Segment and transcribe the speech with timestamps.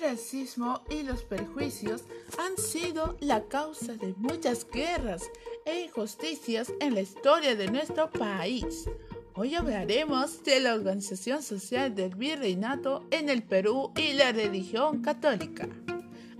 [0.00, 2.04] racismo y los perjuicios
[2.38, 5.22] han sido la causa de muchas guerras
[5.64, 8.88] e injusticias en la historia de nuestro país.
[9.34, 15.68] Hoy hablaremos de la organización social del virreinato en el Perú y la religión católica.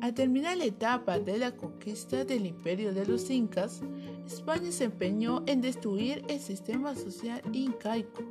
[0.00, 3.80] Al terminar la etapa de la conquista del imperio de los incas,
[4.26, 8.22] España se empeñó en destruir el sistema social incaico,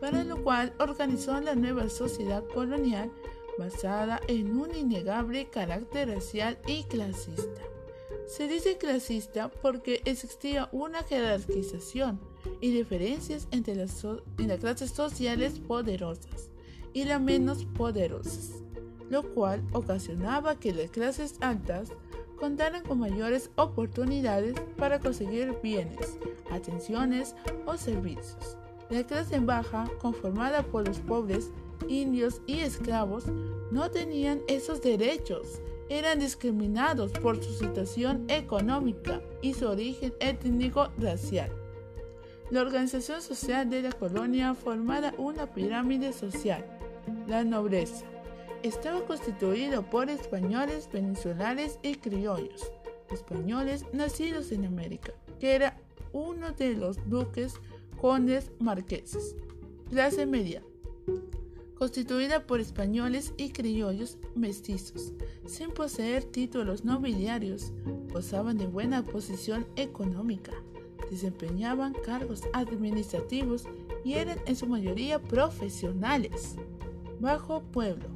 [0.00, 3.10] para lo cual organizó la nueva sociedad colonial
[3.58, 7.62] basada en un innegable carácter racial y clasista.
[8.28, 12.20] Se dice clasista porque existía una jerarquización
[12.60, 14.04] y diferencias entre las,
[14.60, 16.50] clases sociales poderosas
[16.92, 18.62] y las menos poderosas,
[19.08, 21.90] lo cual ocasionaba que las clases altas
[22.38, 26.18] contaran con mayores oportunidades para conseguir bienes,
[26.50, 28.57] atenciones o servicios.
[28.90, 31.50] La clase baja, conformada por los pobres,
[31.88, 33.26] indios y esclavos
[33.70, 41.50] no tenían esos derechos, eran discriminados por su situación económica y su origen étnico-racial.
[42.50, 46.64] La organización social de la colonia formaba una pirámide social.
[47.26, 48.06] La nobleza
[48.62, 52.72] estaba constituida por españoles, venezolanos y criollos,
[53.10, 55.76] españoles nacidos en América, que era
[56.12, 57.54] uno de los duques,
[58.00, 59.34] condes, marqueses.
[59.90, 60.62] Clase media,
[61.74, 65.12] constituida por españoles y criollos mestizos,
[65.46, 67.72] sin poseer títulos nobiliarios,
[68.12, 70.52] gozaban de buena posición económica,
[71.10, 73.64] desempeñaban cargos administrativos
[74.04, 76.56] y eran en su mayoría profesionales.
[77.20, 78.08] Bajo pueblo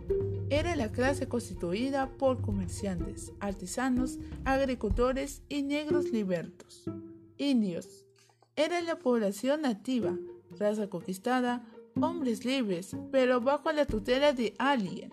[0.51, 6.85] era la clase constituida por comerciantes, artesanos, agricultores y negros libertos.
[7.39, 8.05] Indios
[8.57, 10.17] era la población nativa,
[10.59, 11.65] raza conquistada
[12.01, 15.13] hombres libres, pero bajo la tutela de alguien.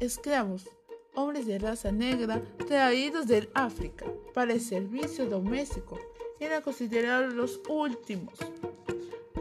[0.00, 0.68] Esclavos,
[1.14, 5.98] hombres de raza negra traídos del África para el servicio doméstico,
[6.40, 8.38] eran considerados los últimos.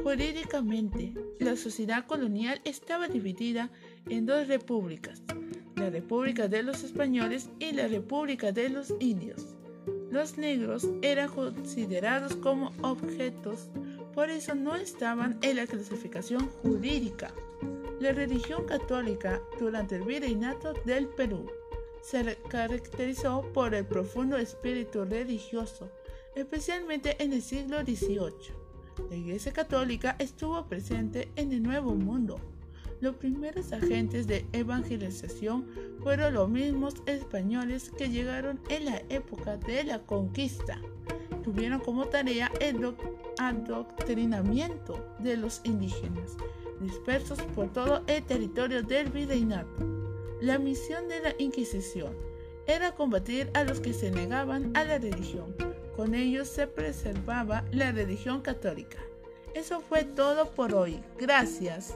[0.03, 3.69] Jurídicamente, la sociedad colonial estaba dividida
[4.09, 5.21] en dos repúblicas,
[5.75, 9.60] la República de los Españoles y la República de los Indios.
[10.11, 13.69] Los negros eran considerados como objetos
[14.13, 17.33] por eso no estaban en la clasificación jurídica.
[17.99, 21.49] La religión católica durante el virreinato del Perú
[22.01, 25.89] se caracterizó por el profundo espíritu religioso,
[26.35, 29.09] especialmente en el siglo XVIII.
[29.09, 32.39] La Iglesia Católica estuvo presente en el Nuevo Mundo.
[33.01, 35.65] Los primeros agentes de evangelización
[36.03, 40.79] fueron los mismos españoles que llegaron en la época de la conquista.
[41.43, 42.95] Tuvieron como tarea el
[43.39, 46.37] adoctrinamiento de los indígenas,
[46.79, 49.83] dispersos por todo el territorio del virreinato.
[50.39, 52.13] La misión de la Inquisición
[52.67, 55.55] era combatir a los que se negaban a la religión.
[55.95, 58.99] Con ellos se preservaba la religión católica.
[59.55, 61.01] Eso fue todo por hoy.
[61.17, 61.95] Gracias.